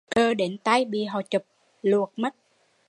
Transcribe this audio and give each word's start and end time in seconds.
Cờ 0.15 0.33
đến 0.33 0.57
tay 0.63 0.85
bị 0.85 1.03
họ 1.05 1.21
chụp, 1.29 1.45
luột 1.81 2.09
mất 2.15 2.35